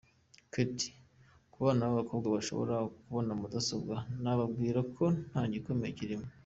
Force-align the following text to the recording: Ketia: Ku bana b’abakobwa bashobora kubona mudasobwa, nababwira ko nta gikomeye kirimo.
Ketia: 0.53 0.95
Ku 1.51 1.57
bana 1.65 1.83
b’abakobwa 1.89 2.27
bashobora 2.35 2.75
kubona 3.03 3.31
mudasobwa, 3.39 3.95
nababwira 4.21 4.79
ko 4.95 5.03
nta 5.29 5.43
gikomeye 5.53 5.91
kirimo. 5.99 6.27